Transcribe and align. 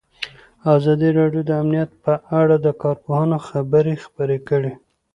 ازادي 0.75 1.09
راډیو 1.19 1.43
د 1.45 1.51
امنیت 1.61 1.91
په 2.05 2.13
اړه 2.39 2.55
د 2.65 2.67
کارپوهانو 2.81 3.37
خبرې 3.47 3.93
خپرې 4.05 4.37
کړي. 4.49 4.73